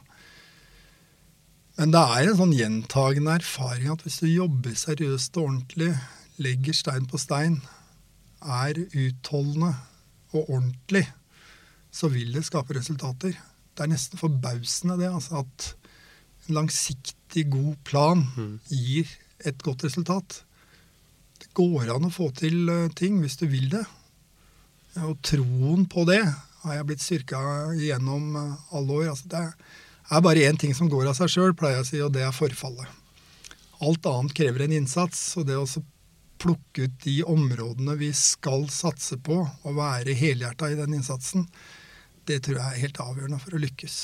[1.80, 5.90] Men det er en sånn gjentagende erfaring at hvis du jobber seriøst og ordentlig,
[6.42, 7.58] legger stein på stein,
[8.44, 9.72] er utholdende
[10.34, 11.08] og ordentlig,
[11.94, 13.34] så vil det skape resultater.
[13.74, 15.70] Det er nesten forbausende det, altså at
[16.48, 18.56] en langsiktig, god plan mm.
[18.70, 19.10] gir
[19.42, 20.44] et godt resultat.
[21.42, 23.84] Det går an å få til eh, ting hvis du vil det.
[25.02, 26.22] Og troen på det
[26.64, 27.42] har jeg blitt styrka
[27.80, 29.10] gjennom eh, alle år.
[29.16, 29.56] Altså det er
[30.12, 32.26] er bare én ting som går av seg sjøl, pleier jeg å si, og det
[32.26, 33.00] er forfallet.
[33.84, 35.22] Alt annet krever en innsats.
[35.38, 35.68] og det å
[36.44, 41.48] plukke ut de områdene vi skal satse på, og være helhjerta i den innsatsen,
[42.28, 43.98] det tror jeg er helt avgjørende for å lykkes.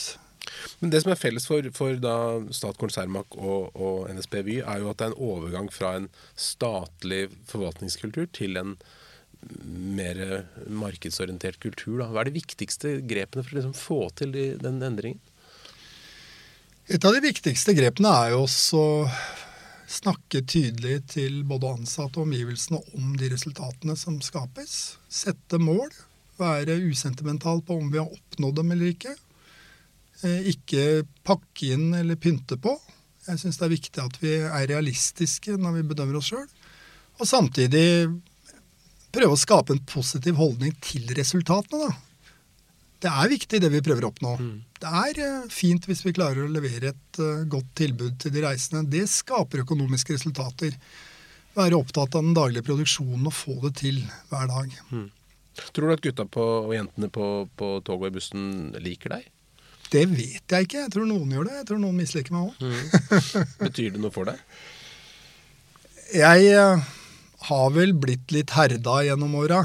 [0.79, 1.99] Men Det som er felles for, for
[2.55, 6.07] Statkorn Cermaq og, og, NSB Vy, er jo at det er en overgang fra en
[6.35, 8.77] statlig forvaltningskultur til en
[9.69, 10.19] mer
[10.67, 11.99] markedsorientert kultur.
[12.01, 12.09] Da.
[12.11, 15.21] Hva er de viktigste grepene for å liksom få til de, den endringen?
[16.89, 18.85] Et av de viktigste grepene er jo å
[19.93, 24.97] snakke tydelig til både ansatte og omgivelsene om de resultatene som skapes.
[25.05, 25.91] Sette mål.
[26.41, 29.13] Være usentimental på om vi har oppnådd dem eller ikke.
[30.23, 32.73] Eh, ikke pakke inn eller pynte på.
[33.27, 36.49] Jeg syns det er viktig at vi er realistiske når vi bedømmer oss sjøl.
[37.21, 37.85] Og samtidig
[39.13, 41.93] prøve å skape en positiv holdning til resultatene.
[41.93, 42.08] da
[42.99, 44.33] det er viktig, det vi prøver å oppnå.
[44.39, 44.55] Mm.
[44.79, 48.43] Det er uh, fint hvis vi klarer å levere et uh, godt tilbud til de
[48.43, 48.89] reisende.
[48.91, 50.75] Det skaper økonomiske resultater.
[51.55, 54.75] Være opptatt av den daglige produksjonen og få det til hver dag.
[54.91, 55.07] Mm.
[55.75, 57.25] Tror du at gutta på, og jentene på,
[57.59, 58.45] på toget og i bussen
[58.83, 59.27] liker deg?
[59.89, 60.83] Det vet jeg ikke.
[60.83, 61.57] Jeg tror noen gjør det.
[61.61, 62.61] Jeg tror noen misliker meg òg.
[62.61, 63.43] Mm.
[63.63, 64.43] Betyr det noe for deg?
[66.19, 66.89] Jeg uh,
[67.47, 69.63] har vel blitt litt herda gjennom åra.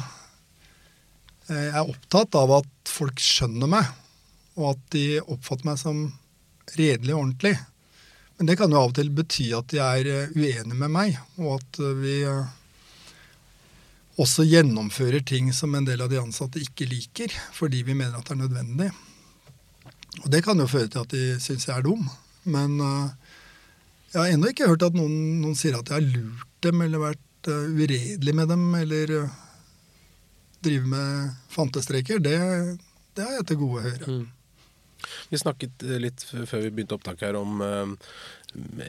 [1.44, 3.88] Jeg er opptatt av at folk skjønner meg,
[4.56, 6.04] og at de oppfatter meg som
[6.78, 7.56] redelig og ordentlig.
[8.36, 11.18] Men det kan jo av og til bety at de er eh, uenige med meg,
[11.38, 12.54] og at eh, vi eh,
[14.24, 18.26] også gjennomfører ting som en del av de ansatte ikke liker, fordi vi mener at
[18.26, 18.90] det er nødvendig.
[20.22, 22.06] Og det kan jo føre til at de syns jeg er dum.
[22.46, 26.84] Men jeg har ennå ikke hørt at noen, noen, sier at jeg har lurt dem
[26.84, 29.14] eller vært uredelig med dem eller
[30.64, 32.22] drive med fantestreker.
[32.24, 32.38] Det,
[33.16, 34.18] det har jeg til gode å høre.
[34.18, 34.26] Mm.
[35.28, 37.60] Vi snakket litt før vi begynte opptaket her om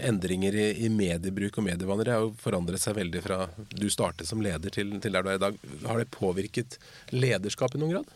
[0.06, 2.06] endringer i, mediebruk og medievaner.
[2.06, 3.40] Det har jo forandret seg veldig fra
[3.74, 5.58] du startet som leder til, til, der du er i dag.
[5.86, 6.78] Har det påvirket
[7.14, 8.14] lederskap i noen grad?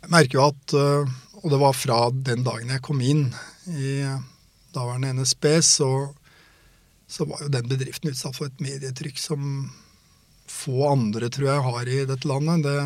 [0.00, 3.26] Jeg merker jo at, øh, og det var fra den dagen jeg kom inn
[3.68, 3.94] i
[4.74, 5.90] daværende NSB, så,
[7.10, 9.42] så var jo den bedriften utsatt for et medietrykk som
[10.50, 12.66] få andre tror jeg har i dette landet.
[12.66, 12.76] Det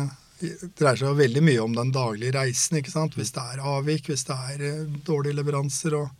[0.75, 2.79] dreier seg veldig mye om den daglige reisen.
[2.79, 3.15] ikke sant?
[3.17, 6.11] Hvis det er avvik, hvis det er øh, dårlige leveranser og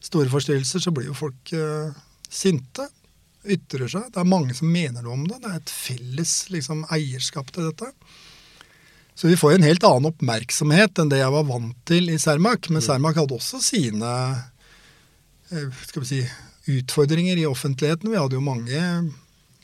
[0.00, 1.92] store forstyrrelser, så blir jo folk eh,
[2.28, 2.88] sinte.
[3.40, 4.10] Ytrer seg.
[4.12, 5.40] Det er mange som mener noe om det.
[5.42, 7.88] Det er et felles liksom, eierskap til dette.
[9.16, 12.70] Så vi får en helt annen oppmerksomhet enn det jeg var vant til i Cermaq.
[12.70, 12.86] Men mm.
[12.86, 14.12] Cermaq hadde også sine
[15.52, 16.20] uh, skal vi si,
[16.78, 18.12] utfordringer i offentligheten.
[18.12, 18.80] Vi hadde jo mange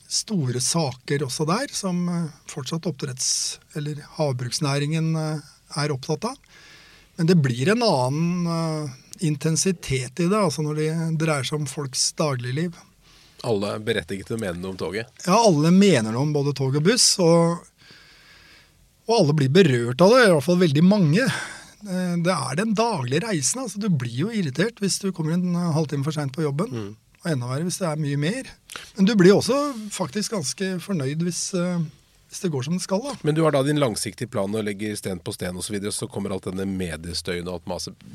[0.08, 6.36] store saker også der, som uh, fortsatt oppdretts- eller havbruksnæringen er opptatt av.
[7.16, 8.90] Men det blir en annen
[9.24, 10.90] intensitet i det, altså når det
[11.20, 12.76] dreier seg om folks dagligliv.
[13.46, 15.10] Alle er berettiget til å mene noe om toget?
[15.26, 17.08] Ja, alle mener noe om både tog og buss.
[17.22, 17.60] Og,
[19.06, 21.26] og, alle blir berørt av det, i hvert fall veldig mange.
[21.26, 23.62] Eh, det er den daglige reisen.
[23.64, 26.72] altså Du blir jo irritert hvis du kommer en halvtime for seint på jobben.
[26.72, 26.94] Mm.
[27.26, 28.50] Og enda verre hvis det er mye mer.
[28.96, 29.58] Men du blir også
[29.90, 31.82] faktisk ganske fornøyd hvis uh,
[32.26, 33.02] hvis det går som det skal.
[33.02, 33.14] da.
[33.22, 35.92] Men du har da din langsiktige plan og legger sten på sten osv., så, videre,
[35.94, 38.06] så kommer alt denne mediestøyen og alt maset.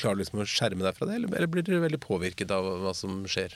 [0.00, 2.94] Klarer du liksom å skjerme deg fra det, eller blir du veldig påvirket av hva
[2.96, 3.54] som skjer?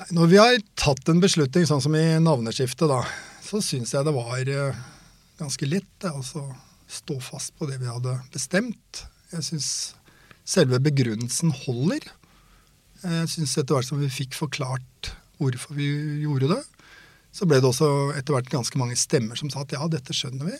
[0.00, 3.00] Nei, når vi har tatt en beslutning, sånn som i navneskiftet, da,
[3.44, 4.84] så syns jeg det var eh,
[5.40, 6.44] ganske lett å altså,
[6.90, 9.04] stå fast på det vi hadde bestemt.
[9.32, 9.70] Jeg syns
[10.44, 12.04] selve begrunnelsen holder.
[13.04, 15.88] Jeg syns etter hvert som vi fikk forklart hvorfor vi
[16.22, 16.62] gjorde det,
[17.34, 20.52] så ble det også etter hvert ganske mange stemmer som sa at ja, dette skjønner
[20.52, 20.58] vi.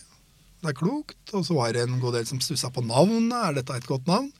[0.64, 1.20] Det er klokt.
[1.36, 3.34] Og så var det en god del som stussa på navnet.
[3.36, 4.30] Er dette et godt navn?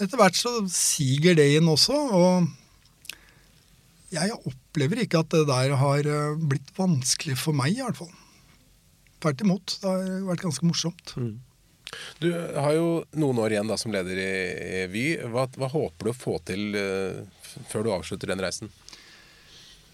[0.00, 1.96] Etter hvert så siger det inn også.
[2.16, 2.46] Og
[4.14, 8.12] jeg opplever ikke at det der har eh, blitt vanskelig for meg, i hvert fall.
[9.20, 9.76] Tvert imot.
[9.82, 11.14] Det har vært ganske morsomt.
[11.18, 11.34] Mm.
[12.22, 15.06] Du har jo noen år igjen da som leder i, Vy.
[15.32, 17.22] Hva, hva håper du å få til uh,
[17.70, 18.72] før du avslutter den reisen?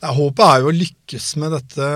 [0.03, 1.89] Håpet er jo å lykkes med dette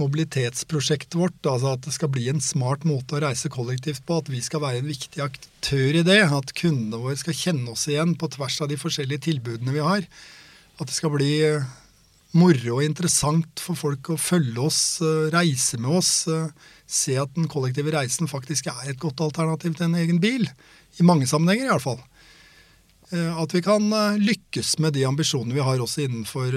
[0.00, 1.36] mobilitetsprosjektet vårt.
[1.44, 4.16] altså At det skal bli en smart måte å reise kollektivt på.
[4.22, 6.22] At vi skal være en viktig aktør i det.
[6.24, 10.08] At kundene våre skal kjenne oss igjen på tvers av de forskjellige tilbudene vi har.
[10.80, 11.34] At det skal bli
[12.36, 16.28] moro og interessant for folk å følge oss, eh, reise med oss.
[16.28, 16.50] Eh,
[16.86, 20.46] se at den kollektive reisen faktisk er et godt alternativ til en egen bil.
[20.98, 22.00] I mange sammenhenger, i hvert fall.
[23.10, 23.90] At vi kan
[24.22, 26.52] lykkes med de ambisjonene vi har også innenfor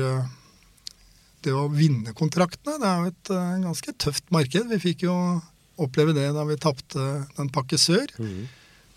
[1.42, 2.78] det å vinne kontraktene.
[2.78, 3.32] Det er jo et
[3.64, 4.70] ganske tøft marked.
[4.70, 5.42] Vi fikk jo
[5.82, 8.06] oppleve det da vi tapte den pakke sør.
[8.22, 8.46] Mm.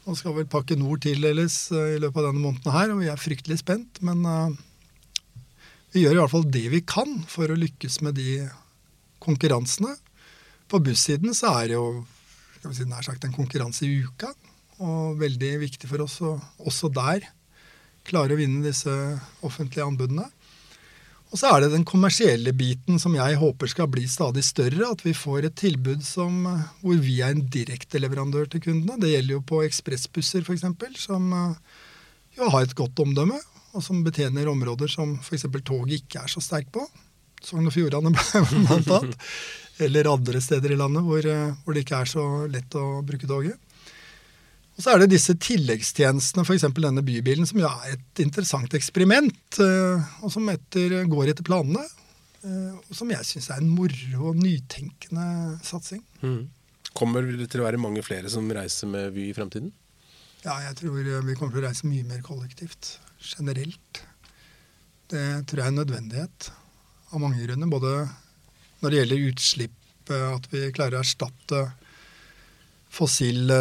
[0.04, 3.16] Nå skal vel pakke nord tildeles i løpet av denne måneden her, og vi er
[3.16, 4.02] fryktelig spent.
[4.04, 4.20] Men
[5.94, 8.42] vi gjør i hvert fall det vi kan for å lykkes med de
[9.22, 9.94] konkurransene.
[10.70, 12.04] På bussiden så er det jo
[12.74, 14.32] si, nær sagt en konkurranse i uka.
[14.82, 17.28] Og veldig viktig for oss å også der
[18.06, 18.92] klare å vinne disse
[19.46, 20.26] offentlige anbudene.
[21.32, 24.92] Og så er det den kommersielle biten som jeg håper skal bli stadig større.
[24.92, 26.44] At vi får et tilbud som,
[26.82, 29.00] hvor vi er en direkte leverandør til kundene.
[29.02, 30.66] Det gjelder jo på ekspressbusser f.eks.,
[31.02, 31.82] som eh,
[32.38, 33.40] jo har et godt omdømme.
[33.76, 35.46] Og som betjener områder som f.eks.
[35.60, 36.86] toget ikke er så sterk på.
[37.44, 39.30] Sogn og Fjordane blant annet.
[39.84, 43.28] Eller andre steder i landet hvor, eh, hvor det ikke er så lett å bruke
[43.28, 43.60] toget.
[44.76, 46.66] Og så er det disse tilleggstjenestene, f.eks.
[46.76, 49.60] denne bybilen, som jo er et interessant eksperiment.
[49.62, 51.84] Eh, og som etter, går etter planene.
[52.44, 56.02] Eh, og som jeg syns er en moro og nytenkende satsing.
[56.20, 56.44] Mm.
[56.96, 59.72] Kommer det til å være mange flere som reiser med Vy i fremtiden?
[60.44, 62.96] Ja, jeg tror vi kommer til å reise mye mer kollektivt.
[63.22, 64.02] Generelt.
[65.10, 66.48] Det tror jeg er en nødvendighet
[67.14, 67.70] av mange grunner.
[67.70, 67.92] Både
[68.82, 69.76] når det gjelder utslipp,
[70.12, 71.62] at vi klarer å erstatte
[72.92, 73.58] fossile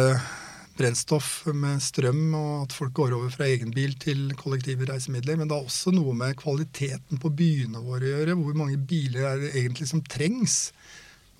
[0.76, 5.38] brennstoff med strøm, og at folk går over fra egen bil til kollektive reisemidler.
[5.40, 8.36] Men det har også noe med kvaliteten på byene våre å gjøre.
[8.42, 10.68] Hvor mange biler er det egentlig som trengs?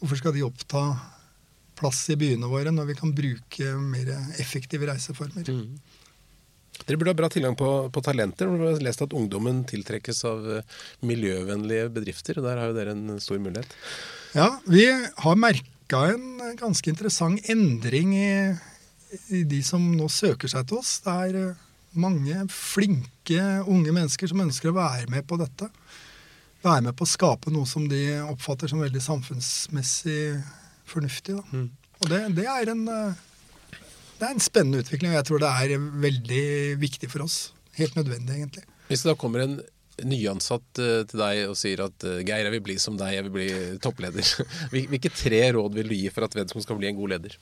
[0.01, 0.87] Hvorfor skal de oppta
[1.77, 4.11] plass i byene våre når vi kan bruke mer
[4.43, 5.47] effektive reiseformer?
[5.49, 5.77] Mm.
[6.85, 8.51] Dere burde ha bra tilgang på, på talenter.
[8.51, 10.75] Du har lest at ungdommen tiltrekkes av eh,
[11.09, 12.39] miljøvennlige bedrifter.
[12.39, 13.71] og Der har jo dere en stor mulighet.
[14.37, 18.33] Ja, vi har merka en ganske interessant endring i,
[19.33, 20.99] i de som nå søker seg til oss.
[21.05, 21.65] Det er eh,
[21.97, 25.71] mange flinke unge mennesker som ønsker å være med på dette.
[26.67, 30.21] Være med på å skape noe som de oppfatter som veldig samfunnsmessig
[30.89, 31.37] fornuftig.
[31.53, 31.71] Mm.
[32.03, 33.79] Og det, det, er en, eh,
[34.19, 36.45] det er en spennende utvikling, og jeg tror det er veldig
[36.83, 37.39] viktig for oss.
[37.79, 38.67] Helt nødvendig, egentlig.
[38.91, 39.59] Hvis det da kommer en
[40.07, 43.35] nyansatt uh, til deg og sier at Geir, jeg vil bli som deg, jeg vil
[43.39, 43.49] bli
[43.83, 44.29] toppleder.
[44.75, 47.37] Hvilke tre råd vil du gi for at Vedskog skal bli en god leder?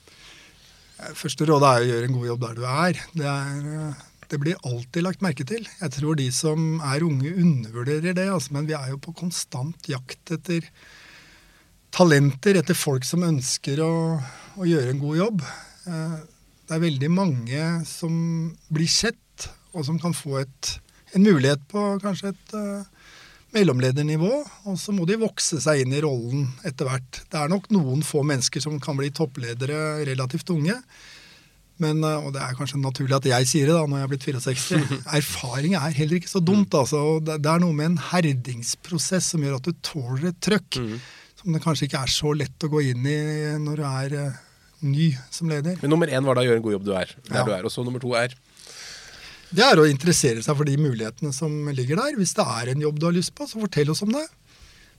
[1.19, 3.01] Første rådet er å gjøre en god jobb der du er.
[3.11, 3.95] Det er
[4.31, 5.65] det blir alltid lagt merke til.
[5.79, 8.27] Jeg tror de som er unge, undervurderer det.
[8.31, 10.65] Altså, men vi er jo på konstant jakt etter
[11.95, 13.91] talenter, etter folk som ønsker å,
[14.59, 15.45] å gjøre en god jobb.
[15.87, 16.17] Eh,
[16.65, 18.15] det er veldig mange som
[18.73, 20.75] blir sett, og som kan få et,
[21.15, 23.11] en mulighet på kanskje et uh,
[23.55, 24.31] mellomledernivå.
[24.71, 27.19] Og så må de vokse seg inn i rollen etter hvert.
[27.29, 30.79] Det er nok noen få mennesker som kan bli toppledere relativt unge.
[31.83, 34.13] Men, eh, og det er kanskje naturlig at jeg sier det da, når jeg er
[34.13, 34.99] blitt 64.
[35.19, 36.71] Erfaring er heller ikke så dumt.
[36.71, 36.79] Mm.
[36.81, 37.03] altså.
[37.27, 40.81] Det, er noe med en herdingsprosess som gjør at du tåler et trøkk.
[40.81, 40.97] Mm.
[41.45, 43.19] Som det kanskje ikke er så lett å gå inn i
[43.61, 44.37] når du er uh,
[44.81, 45.77] ny som leder.
[45.83, 47.11] Men nummer én var da å gjøre en god jobb du er.
[47.29, 47.43] der ja.
[47.45, 47.67] du er.
[47.67, 48.33] Og så nummer to er?
[49.53, 52.17] Det er å interessere seg for de mulighetene som ligger der.
[52.17, 54.25] Hvis det er en jobb du har lyst på, så fortell oss om det.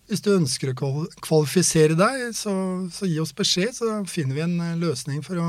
[0.07, 2.55] Hvis du ønsker å kvalifisere deg, så,
[2.95, 5.49] så gi oss beskjed, så finner vi en eh, løsning for å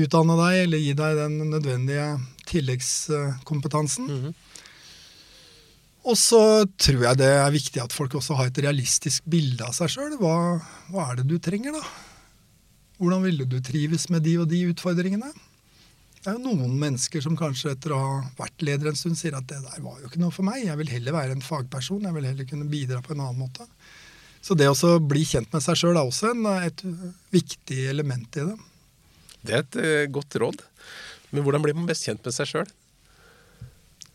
[0.00, 2.06] utdanne deg eller gi deg den nødvendige
[2.48, 4.08] tilleggskompetansen.
[4.08, 4.34] Mm -hmm.
[6.08, 9.74] Og så tror jeg det er viktig at folk også har et realistisk bilde av
[9.76, 10.16] seg sjøl.
[10.20, 10.56] Hva,
[10.88, 11.82] hva, er det du trenger, da?
[13.00, 15.28] Hvordan ville du trives med de og de utfordringene?
[16.20, 19.36] Det er jo noen mennesker som kanskje etter å ha vært leder en stund sier
[19.36, 20.66] at det der var jo ikke noe for meg.
[20.66, 22.04] Jeg vil heller være en fagperson.
[22.04, 23.64] Jeg vil heller kunne bidra på en annen måte.
[24.44, 26.84] Så det å bli kjent med seg sjøl er også en, et
[27.32, 28.56] viktig element i det.
[29.40, 30.64] Det er et uh, godt råd.
[31.32, 32.72] Men hvordan blir man best kjent med seg sjøl?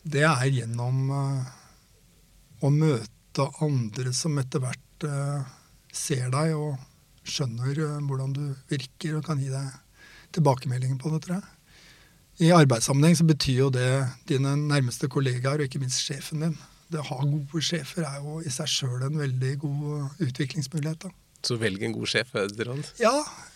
[0.06, 1.54] Det er gjennom uh,
[2.66, 5.42] å møte andre som etter hvert uh,
[5.92, 6.76] ser deg og
[7.26, 9.74] skjønner hvordan du virker, og kan gi deg
[10.36, 11.52] tilbakemeldinger på det, tror jeg.
[12.46, 13.90] I arbeidssammenheng så betyr jo det
[14.28, 16.56] dine nærmeste kollegaer, og ikke minst sjefen din.
[16.92, 21.08] Det å ha gode sjefer er jo i seg sjøl en veldig god utviklingsmulighet.
[21.08, 21.14] da.
[21.46, 22.34] Så velg en god sjef?
[23.00, 23.14] Ja,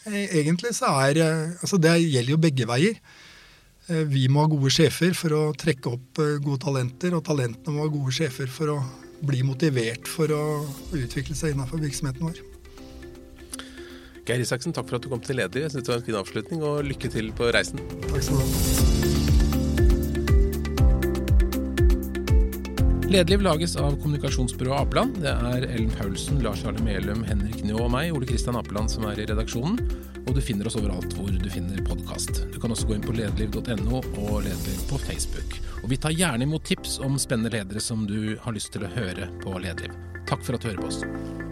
[0.09, 2.99] e, egentlig så er eh, altså Det gjelder jo begge veier.
[3.91, 7.75] Eh, vi må ha gode sjefer for å trekke opp eh, gode talenter, og talentene
[7.75, 8.79] må ha gode sjefer for å
[9.27, 10.43] bli motivert for å
[10.97, 12.39] utvikle seg innenfor virksomheten vår.
[14.29, 15.65] Geir Isaksen, takk for at du kom til Leder.
[15.65, 17.83] Jeg synes det var en fin avslutning, og lykke til på reisen.
[18.07, 18.49] Takk skal du ha.
[23.11, 25.19] Lederliv lages av kommunikasjonsbyrået Apeland.
[25.25, 29.09] Det er Ellen Paulsen, Lars Arne Melum, Henrik Njå og meg, Ole Kristian Apeland, som
[29.11, 29.83] er i redaksjonen.
[30.31, 32.45] Og du finner oss overalt hvor du finner podkast.
[32.55, 35.59] Du kan også gå inn på lederliv.no og Lederliv på Facebook.
[35.83, 38.95] Og vi tar gjerne imot tips om spennende ledere som du har lyst til å
[38.95, 39.99] høre på Lederliv.
[40.31, 41.50] Takk for at du hører på oss.